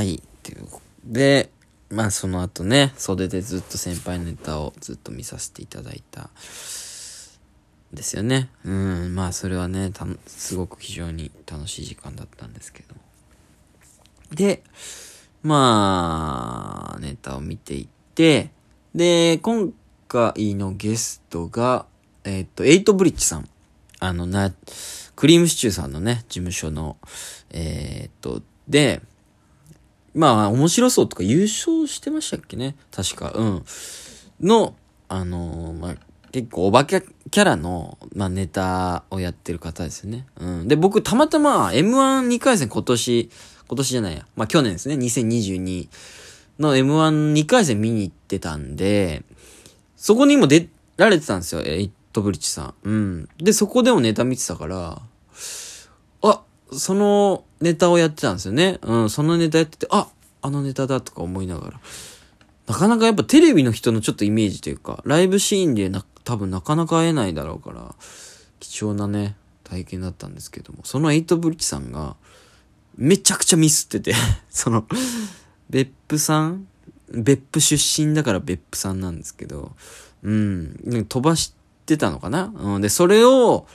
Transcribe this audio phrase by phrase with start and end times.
[0.00, 0.22] はい。
[1.04, 1.50] で、
[1.90, 6.30] まあその後ね、袖でずっと先輩のネタをずっと見させていただいた。
[7.92, 8.48] ですよね。
[8.64, 9.14] うん。
[9.14, 9.92] まあそれはね、
[10.26, 12.94] すごく非常に楽しい時間だったんですけど。
[14.34, 14.62] で、
[15.42, 18.52] まあ、ネタを見ていって、
[18.94, 19.70] で、今
[20.08, 21.84] 回のゲストが、
[22.24, 23.50] えっ、と、エイトブリッジさん。
[23.98, 24.50] あの、な、
[25.14, 26.96] クリームシチューさんのね、事務所の、
[27.50, 29.02] えっ、と、で、
[30.14, 32.74] まあ、面白そうとか優勝してましたっけね？
[32.90, 33.32] 確か。
[33.34, 33.64] うん。
[34.40, 34.74] の、
[35.08, 35.96] あのーまあ、
[36.32, 40.26] 結構お化けキャラの、まあ、ネタをやってる方ですよね。
[40.38, 40.68] うん。
[40.68, 43.30] で、僕、たまたま M12 回戦今年、
[43.68, 44.26] 今年じゃないや。
[44.36, 44.96] まあ、去年ですね。
[44.96, 45.88] 2022
[46.58, 49.22] の M12 回戦見に行ってたんで、
[49.96, 51.62] そこにも出られてたんですよ。
[51.62, 52.74] エイトブリッジさん。
[52.82, 53.28] うん。
[53.38, 55.00] で、そこでもネタ見てたから、
[56.72, 58.78] そのネタをやってたんですよね。
[58.82, 60.08] うん、そのネタやってて、あ、
[60.42, 61.80] あのネタだとか思いながら。
[62.66, 67.94] なかなかやっぱテレビの人のちょっとイメージというか、ライブシーンでな、多分なかなか会えないだろうから、
[68.60, 72.16] 貴重なね、体験だったんですけども、そのエイトブリッジさんが、
[72.96, 74.14] めちゃくちゃミスってて、
[74.50, 74.86] その、
[75.68, 76.66] 別府さん？
[77.12, 79.72] 別府出身だから別府さんなんですけど、
[80.22, 81.54] うん、飛ばし
[81.86, 82.52] てたのかな？
[82.54, 83.66] うん、で、それを、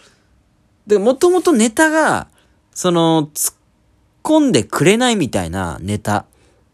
[0.87, 2.29] で、もともとネタが、
[2.75, 3.55] その、突っ
[4.21, 6.25] 込んでくれないみたいなネタ。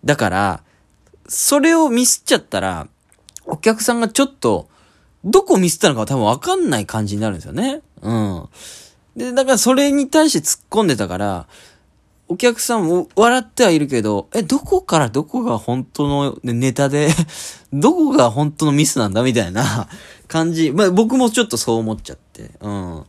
[0.04, 0.64] だから、
[1.30, 2.88] それをミスっちゃったら、
[3.46, 4.68] お客さんがちょっと、
[5.24, 7.82] どこミスったのか多分わかんない感じになるんですよね。
[8.02, 8.50] うん。
[9.16, 11.48] で、だからそれに対して突っ込んでたから、
[12.28, 17.10] お客さんも笑ってはいるけど、え、どこからどこが本当のネタで、
[17.72, 19.88] どこが本当のミスなんだみたいな
[20.28, 20.72] 感じ。
[20.72, 22.52] まあ僕もちょっとそう思っちゃって。
[22.62, 23.06] うん。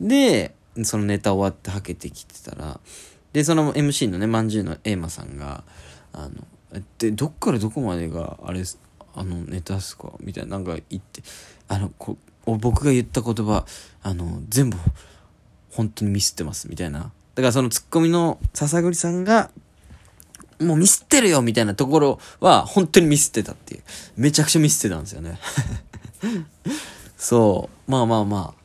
[0.00, 2.80] で、そのネタ終わってはけてきてたら、
[3.32, 5.64] で、その MC のね、まんじゅうのエイマさんが、
[6.12, 6.46] あの、
[6.98, 8.62] で、どっからどこまでが、あれ、
[9.14, 10.12] あの、ネタっすか？
[10.20, 11.22] みたいな、なんか言って、
[11.68, 13.64] あの、こ僕が言った言葉、
[14.02, 14.78] あの、全部、
[15.70, 17.12] 本当にミスってます、みたいな。
[17.34, 19.50] だからそのツッコミの笹栗さんが、
[20.60, 23.82] もうミスってるよみたいなところは、本当にミスってたっていう。
[24.16, 25.38] めちゃくちゃミスってたんですよね。
[27.16, 27.90] そう。
[27.90, 28.61] まあまあまあ。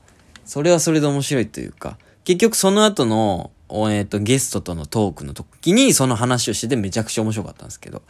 [0.48, 3.52] それはそれで面白いというか、結局その後の、
[3.92, 8.02] えっ、と、ゲストとのトークの時にその話をしててめちゃくちゃ面白かったんですけど。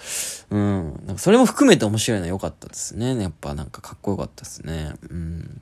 [0.51, 1.01] うん。
[1.07, 3.19] なんかそれも含めて面白いのは良かったですね。
[3.19, 4.93] やっぱなんかかっこよかったですね。
[5.09, 5.61] うん。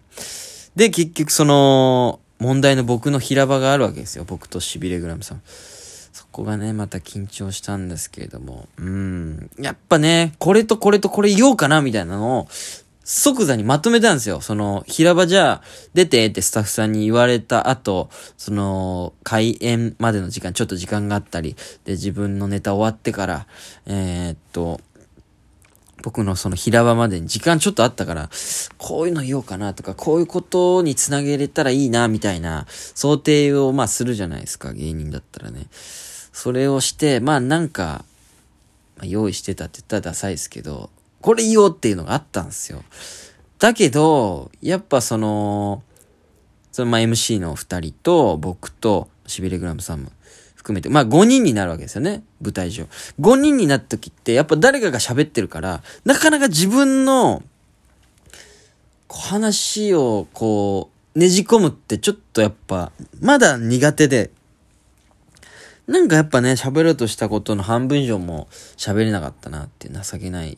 [0.75, 4.25] で、結局その、問題の僕の平場があるわけですよ。
[4.27, 5.41] 僕とシビレグラムさん。
[5.45, 8.67] そこがね、また緊張したんですけれども。
[8.77, 9.49] うん。
[9.59, 12.47] やっぱね、これとこれとこれ言おうかなみたいなのを、
[13.05, 14.41] 即座にまとめたんですよ。
[14.41, 15.61] その、平場じゃあ、
[15.93, 21.55] 出てってスタッフさんに言われた後、その、開演までの時間、ちょっと時間があったり、
[21.85, 23.47] で、自分のネタ終わってから、
[23.85, 24.81] えーっと、
[26.01, 28.29] 僕のその平場までに時間ちょっとあったから、
[28.79, 35.67] こういうの言おうかなとか、こういうことにつなげれたらいいな、みたいな想定をまあするじゃないですか、芸人だったらね。
[35.71, 38.03] それをして、まあなんか、
[38.97, 40.89] まあ、用意してたって言ったらダサいですけど、
[41.25, 42.83] これ言おうっていうのがあったんですよ。
[43.57, 45.81] だけど、やっぱその、
[46.71, 50.11] そのま MC の二人と僕とシビレグラムさんも
[50.53, 52.83] 含めて、まあ5人になるわけですよね、舞台上。
[53.19, 57.41] 5人になった時って、やっぱ誰かが喋ってるから、なかなか自分の、
[59.09, 64.29] 話をこう、ねじ込むってちょっとやっぱ、まだ苦手で、
[65.87, 70.57] なんかやっぱね、喋ろうとしたことの半分以上も喋れなかったなって情けない。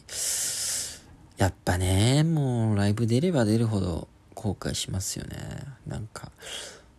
[1.38, 5.38] やっぱね、もうライブ出れば出るほど後悔しますよね。
[5.86, 6.32] なんか、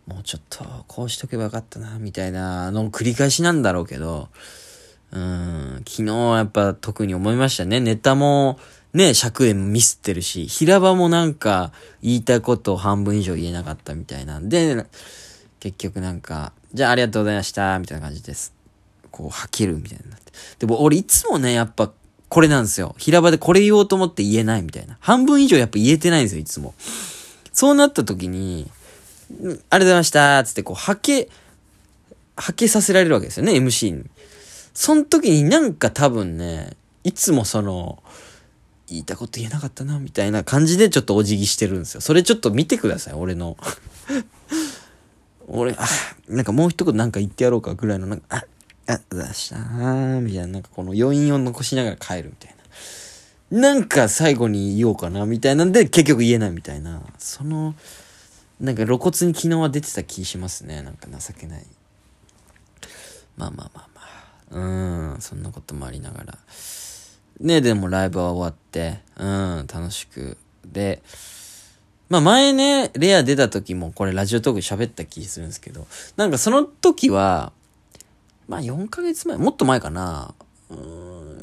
[0.05, 4.29] もうちょっとこうしとけばよかったな、みたいなの繰り返しなんだろうけど、
[5.11, 7.79] うん、昨日はやっぱ特に思いましたね。
[7.79, 8.59] ネタも、
[8.93, 14.85] ね、尺でミスってるし、平場もなんか言いたいことを半分以上言えなかったみたいなんで、
[15.59, 18.53] 結局なんか、じゃあありがとうございました、みたいな感じです。
[19.11, 20.31] こう、吐けるみたいになって。
[20.59, 21.91] でも俺いつもね、やっぱ、
[22.29, 22.95] これなんですよ。
[22.97, 24.97] 平場でこれ言おうと思って言えないみたいな。
[24.99, 26.73] 半分以上やっぱ言えてないんですよ、いつも。
[27.51, 28.69] そうなった時に、
[29.31, 31.29] ありがとうございました、つってこう、吐け、
[32.35, 34.05] 吐けさせられるわけですよね、MC に。
[34.73, 38.01] その時になんか多分ね、いつもその、
[38.87, 42.01] 言いたこと言えなかったな、みたいな感じでちょっとお辞儀してるんですよ。
[42.01, 43.57] それちょっと見てください、俺の。
[45.49, 45.87] 俺、あ、
[46.27, 48.45] なんかもう一言なんか言ってやろうかぐらいの、なんか、あ、
[48.93, 52.55] あ、だしたー、みたいな、なんかこの余韻を残しながら帰るみたい
[53.51, 53.59] な。
[53.59, 57.01] なんか最後に言おうかな、みたいなんで結局言えないみたいな。
[57.17, 57.73] その、
[58.59, 60.81] なんか露骨に昨日は出てた気しますね。
[60.83, 61.65] なんか情けない。
[63.37, 65.13] まあまあまあまあ。
[65.13, 65.21] うん。
[65.21, 66.37] そんなこともありながら。
[67.39, 70.37] ね、でもライブは終わって、うん、楽しく。
[70.65, 71.01] で、
[72.09, 77.53] まあ前ね、レア出た時もこれラジオトーク喋った気するんですけど、なんかその時は、
[78.47, 80.33] まあ4ヶ月前、もっと前かな、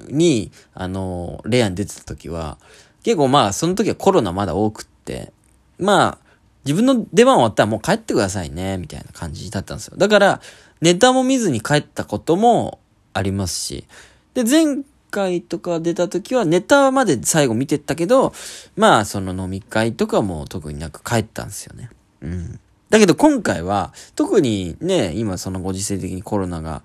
[0.08, 2.58] に、あの、レアに出てた時は、
[3.04, 5.32] 結構まあその時はコロナまだ多くって、
[5.78, 6.26] まあ、
[6.64, 9.96] 自分の出番終わったらもう帰ってくださいね、みたいな感じだったんですよ。
[9.96, 10.40] だから、
[10.80, 12.80] ネタも見ずに帰ったことも
[13.12, 13.86] ありますし、
[14.34, 18.32] で、前回とか出た時はネタまで最後見てったけど、
[18.76, 21.91] まあその飲み会とかも特になく帰ったんですよね。
[22.23, 22.61] うん。
[22.91, 26.82] だけど今回は、特にね、今そのご時世的にコロナが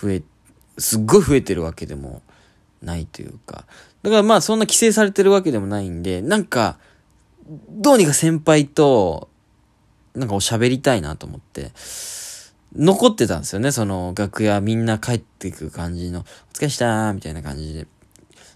[0.00, 0.22] 増え、
[0.78, 2.22] すっごい増えてるわけでも
[2.82, 3.64] ないというか。
[4.02, 6.78] だからまあそんな規制されてるわけでもないんで、なんか、
[7.70, 9.28] どうにか先輩と、
[10.14, 11.72] なんかお喋りたいなと思って、
[12.74, 16.24] 残ってたんですよね、その楽屋みんな帰っていく感じの、
[16.56, 17.86] 疲れしたーみたいな感じで。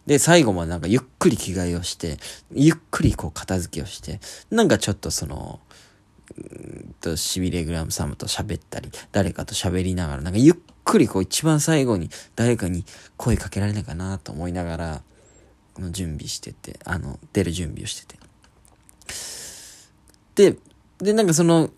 [0.06, 2.16] で、最後までなんかゆっくり着替えをして、
[2.52, 4.20] ゆっくりこう片付けをして、
[4.50, 5.60] なんかちょっとその、
[6.36, 10.54] うんと、しびれグラムサムと喋ったり、誰かと喋りながら、なんかゆっ
[10.84, 12.86] くりこう一番最後に誰かに
[13.18, 15.02] 声かけられないかなと思いながら、
[15.74, 18.18] この準備してて、あの、出る準備をしてて。
[20.52, 20.56] で、
[20.98, 21.68] で、なんかその、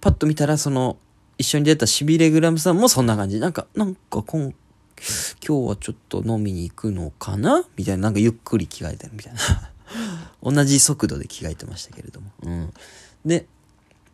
[0.00, 0.98] パッと見たら、その、
[1.38, 3.40] 一緒に出たシビレグラムさんもそんな感じ。
[3.40, 4.52] なんか、なんか今、
[5.46, 7.64] 今日はちょっと飲みに行くのかな？
[7.76, 9.40] みたいな、なんかゆっくり着替えてるみたいな。
[10.42, 12.30] 同じ速度で着替えてましたけれども。
[12.42, 12.72] うん。
[13.24, 13.46] で、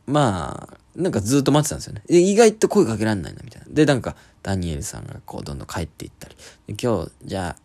[0.07, 2.03] まあ、なんかずっと待ってたんですよね。
[2.07, 3.69] で意外と声かけられないな、みたいな。
[3.71, 6.37] で、なんか、ダニエルさんがこう、どんどん帰っていったり。
[6.69, 7.57] 今日、じゃ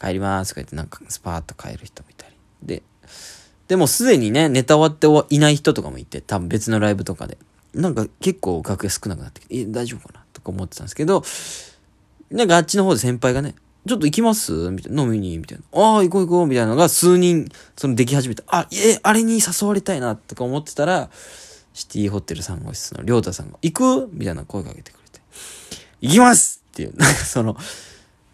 [0.00, 2.34] あ、帰りますとか言って、なんか、スパーッと帰る人もいたり。
[2.62, 2.82] で、
[3.68, 7.36] でもすでにね、ネタ終わっていない人とかもいて、多分別のライブとかで。
[7.74, 10.24] なんか結構楽屋少なくなってきて、え、大丈夫かな？
[10.32, 11.22] とか思ってたんですけど、
[12.30, 13.54] なんかあっちの方で先輩がね、
[13.86, 14.52] ちょっと行きます？
[14.70, 15.38] みたいな、飲みに？
[15.38, 15.64] みたいな。
[15.80, 21.08] ああ、行こう行こうみたいなのが数人、そのでき始めて、あ、え、あれに誘われたいなとか思ってたら、
[21.72, 24.10] シティホテル3号室のりょうたさんが、行く？
[24.12, 25.20] みたいな声かけてくれて、
[26.02, 26.62] 行きます！
[26.70, 27.56] っていう、 なんかその、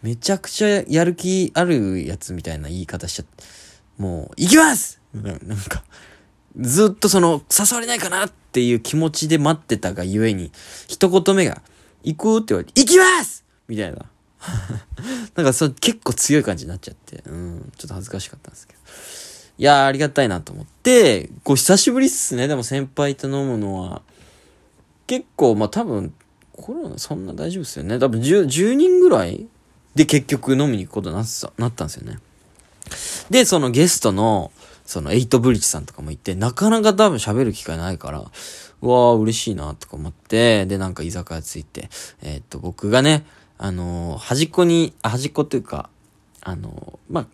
[0.01, 3.43] めちゃくちゃやる気あるやつみたいな言い方しちゃって、
[3.97, 4.99] もう、行きます！
[5.13, 5.83] なんか、
[6.59, 8.25] ずっとその、誘われないかな？
[8.25, 10.51] っていう気持ちで待ってたがゆえに、
[10.89, 11.61] 一言目が、
[12.03, 12.37] 行く？
[12.39, 13.44] って言われて、行きます！
[13.67, 14.05] みたいな。
[15.35, 18.79] なんかそ結構強い感じになっちゃって、うん、ちょっと恥ずかしかったんですけど。
[19.57, 24.01] いやーありがたいなと思って、こう久しぶりっすね、でも先輩と飲むのは。
[25.07, 26.13] 結構、まあ多分、
[26.51, 27.99] コロナそんな大丈夫ですよね。
[27.99, 29.47] 多分 10, 10人ぐらい
[29.93, 32.19] で結局飲みに行くことになったなったんですよね。
[33.29, 34.51] で、そのゲストの、
[34.85, 41.89] そのエイトブリッジさんとかもいて、なかなか多分喋る機会ないから、うわー嬉しいなとか思って、で、なんか居酒屋ついて、
[42.21, 43.25] えー、っと、僕がね、
[43.57, 45.89] あの、端っこに、端っこっていうか、
[46.41, 47.27] あの、まあ、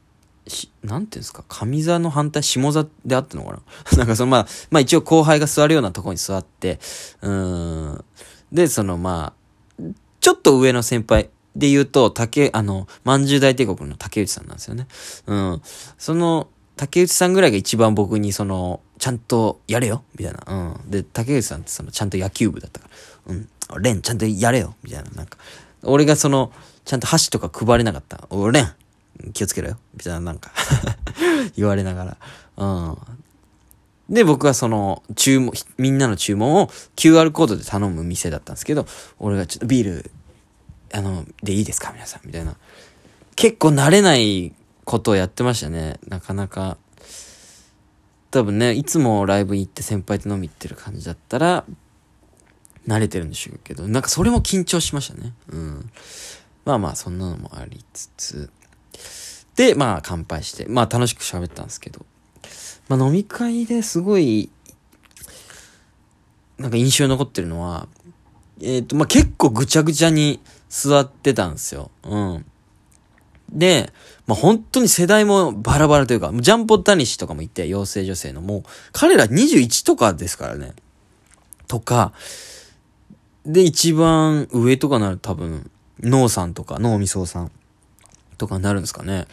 [0.50, 3.60] し、なんていうんですか、上座の反対、下座であったのかな？
[3.98, 6.80] なんかそのまあ、まあ一応後輩が座るようなところに座って、
[7.22, 8.06] うーん。
[8.52, 9.34] で、そのま
[9.80, 9.84] あ、
[10.20, 14.88] ちょっと上の先輩で言うと、竹、あの、まんじゅう大帝国の竹内さんなんですよね。
[15.28, 15.62] うん。
[15.98, 20.44] その、竹内さんぐらいが一番僕にその、ちゃんとやれよみたいな。
[20.48, 20.92] うん。
[20.92, 22.90] で、竹内さんってその、ちゃんと野球部だったか
[23.28, 23.34] ら。
[23.34, 23.50] うん。
[23.82, 25.12] レン、ちゃんとやれよみたいな。
[25.12, 25.38] なんか、
[25.84, 26.52] 俺がその、
[26.86, 28.28] ちゃんと箸とか配れなかった。
[28.30, 28.72] おレン
[29.34, 30.52] 気をつけろよみたいな、なんか
[31.56, 32.18] 言われながら。
[32.58, 32.98] うん。
[34.10, 38.86] で、僕はその、注文、みんなの注文を QR コードで頼む店だったんですけど、
[39.20, 40.12] 俺がちょっとビール、
[40.94, 41.92] あの、でいいですか？
[41.94, 42.56] 皆さんみたいな。
[43.36, 44.54] 結構慣れない
[44.84, 46.00] ことをやってましたね。
[46.08, 46.78] なかなか。
[48.32, 51.66] 多分ね、いつもライブ行って先輩と飲み行ってる感じだったら、
[52.88, 55.34] 慣れてるんでしょうけど、なんかそれも緊張しましたね。
[55.50, 55.92] うん。
[56.66, 58.50] まあまあ、そんなのもありつつ。
[59.56, 62.06] で、まあ、乾杯して、まあ楽しく喋ったんですけど。
[62.88, 64.50] まあ飲み会ですごい、
[66.58, 67.88] なんか印象に残ってるのは、
[68.62, 71.92] えっ、ー、と、まあ結構ぐちゃぐちゃに座ってたんですよ。
[72.04, 72.46] うん。
[73.52, 73.92] で、
[74.28, 80.74] まあ、本当に世代もバラバラというか、ジャンポッタニシとかもいて、妖精女性のもう、彼ら21とかですからね。
[81.68, 82.14] とか、
[83.46, 85.70] で、一番上とかなる多分、
[86.02, 87.52] ノーさんとか、ノーミソウさん
[88.38, 89.26] とかになるんですかね。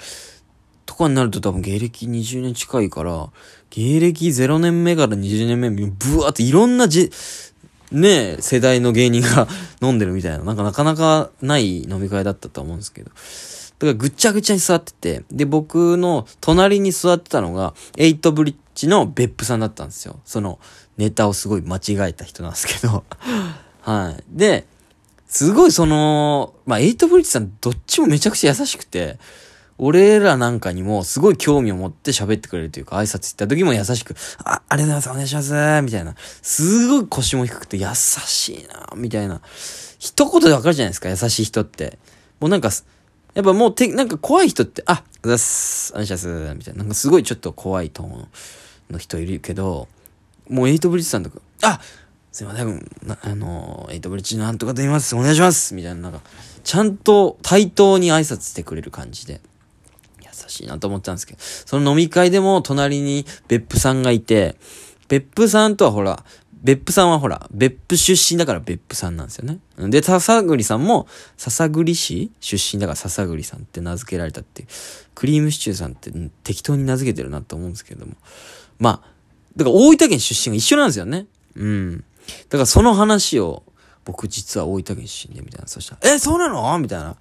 [0.87, 3.31] とかになると多分芸歴20年近いから、
[3.71, 7.11] 芸歴0年目から20年目、ブワーっていろんなじ、
[7.93, 9.49] ねえ、世代の芸人が
[9.83, 13.11] 飲んでるみたいな、なんかなかなかない飲み会だったと思うんですけど。
[13.11, 20.19] だからぐちゃぐちゃに座ってて、で、僕の隣に座ってたのが、エイトブリッジの別府さんだったんですよ。
[20.25, 20.59] その、
[20.97, 23.05] ネタをすごい間違えた人なんですけど。
[23.89, 24.23] はい。
[24.29, 24.67] で、
[25.27, 29.19] すごいその、まあ、エイトブリッジさんどっちもめちゃくちゃ優しくて、
[29.79, 34.15] 俺らなんかにもすごい興味を持って喋ってくれるというか、挨拶行った時も優しく、
[34.45, 36.15] あ、ありがとうございます、お願いしますみたいな。
[36.43, 39.41] すごい腰も低くて優しいなみたいな。
[39.99, 41.99] 一言でわかるじゃないですか、優しい人って。
[42.41, 42.69] もうなんか、
[43.33, 46.27] やっぱもうて、なんか怖い人って、あ、うざっす、お願いします、
[46.59, 46.81] みたいな。
[46.81, 48.29] なんかすごいちょっと怖いトーン
[48.91, 49.89] の人いるけど、
[50.51, 51.81] もうエイトブリッジさんとか、あ
[52.33, 52.91] すいません、
[53.23, 56.21] あの、エイトブリッジなんとかと言います、お願いしますみたいな、なんか、
[56.63, 59.41] ちゃんと対等に挨拶してくれる感じで。
[60.21, 64.57] 優しいなと思ったんですけど、その飲み会でも隣に別府さんがいて、
[65.09, 66.25] 別府さんとはほら、
[66.63, 69.59] 別府さんはほら、別府出身だから別府さんなんですよね。
[69.91, 71.07] で、笹栗さんも、
[71.37, 74.69] 笹栗市出身だから笹栗さんって名付けられたっていう。
[75.15, 78.13] クリームシチューさんって適当に名付けてるなと思うんですけども。
[78.79, 79.11] まあ、
[79.57, 81.27] だから大分県出身が一緒なんですよね。
[81.55, 82.05] うん。
[82.49, 83.63] だからその話を、
[84.05, 85.69] 僕実は大分県出身で、みたいな。
[85.69, 86.79] そしたら、え、そうなの？
[86.79, 87.17] みたいな。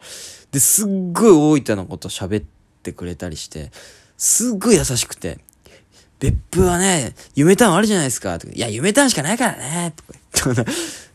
[0.51, 2.45] で、すっごい大分のこと喋っ
[2.83, 3.71] て、くれたりして、
[4.17, 5.39] すっごい優しくて、
[6.19, 8.39] 別府はね、夢タウンあるじゃないですか。
[8.39, 9.93] とかいや、夢タウンしかないからね。
[10.31, 10.63] とか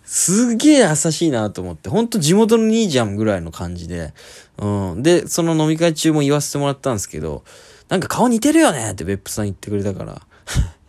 [0.04, 4.12] すげえ優しいなと思って、ほんと地元の兄ちゃんぐらいの感じで、
[4.58, 5.02] うん。
[5.02, 7.42] で、その飲み会中も言わせてもらったんですけど、
[7.88, 10.20] なんか顔似てるよねって別府さん言ってくれたから。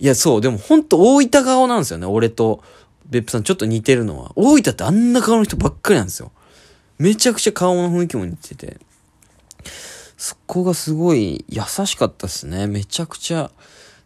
[0.00, 2.64] いや、そう、でもほんと大分顔なんですよね、俺と
[3.04, 4.32] 別府さんちょっと似てるのは。
[4.34, 6.32] 大分ってあんな顔の人ばっかりなんですよ。
[6.98, 8.78] めちゃくちゃ顔の雰囲気も似てて。
[10.16, 12.66] そこがすごい優しかったっすね。
[12.66, 13.50] めちゃくちゃ。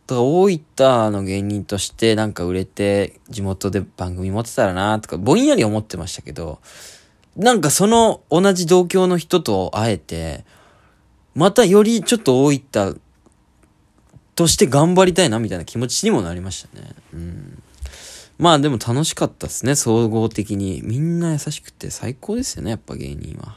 [0.06, 6.60] だから大分の芸人としてなんか売れて地元で番組持ってたらなとかぼんやり思ってましたけど、
[7.36, 10.44] なんかその同じ同郷の人と会えて、
[11.34, 13.00] またよりちょっと大分
[14.34, 16.88] として頑張りたいなみたいな気持ちにもなりましたね。
[17.12, 17.62] うん。
[18.38, 20.80] まあでも楽しかったですね、総合的に。
[20.82, 23.56] みんな優しくて最高ですよね、やっぱ芸人は。